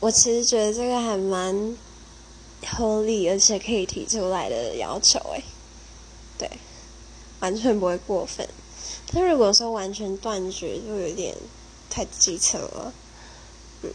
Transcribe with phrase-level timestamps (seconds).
[0.00, 1.76] 我其实觉得这个还蛮
[2.66, 5.42] 合理而且可以提出来的要求诶
[6.38, 6.50] 对
[7.40, 8.48] 完全不会过分。
[9.12, 11.34] 但如果说完全断绝就有点
[11.90, 12.92] 太基层了。
[13.82, 13.90] 嗯。